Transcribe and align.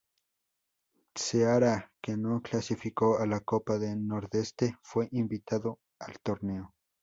Ceará, 1.15 1.91
que 2.01 2.17
no 2.17 2.41
clasificó 2.41 3.19
a 3.19 3.27
la 3.27 3.39
Copa 3.41 3.77
do 3.77 3.95
Nordeste, 3.95 4.75
fue 4.81 5.07
invitado 5.11 5.77
al 5.99 6.17
torneo. 6.23 6.73